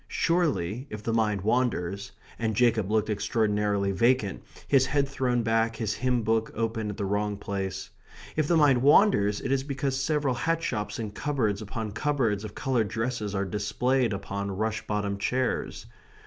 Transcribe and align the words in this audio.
Surely, 0.07 0.87
if 0.89 1.03
the 1.03 1.13
mind 1.13 1.41
wanders 1.41 2.11
(and 2.39 2.55
Jacob 2.55 2.89
looked 2.89 3.07
extraordinarily 3.11 3.91
vacant, 3.91 4.41
his 4.67 4.87
head 4.87 5.07
thrown 5.07 5.43
back, 5.43 5.75
his 5.75 5.93
hymn 5.93 6.23
book 6.23 6.49
open 6.55 6.89
at 6.89 6.97
the 6.97 7.05
wrong 7.05 7.37
place), 7.37 7.91
if 8.35 8.47
the 8.47 8.57
mind 8.57 8.81
wanders 8.81 9.41
it 9.41 9.51
is 9.51 9.63
because 9.63 9.95
several 10.01 10.33
hat 10.33 10.63
shops 10.63 10.97
and 10.97 11.13
cupboards 11.13 11.61
upon 11.61 11.91
cupboards 11.91 12.43
of 12.43 12.55
coloured 12.55 12.87
dresses 12.87 13.35
are 13.35 13.45
displayed 13.45 14.11
upon 14.11 14.49
rush 14.49 14.81
bottomed 14.87 15.19
chairs. 15.19 15.85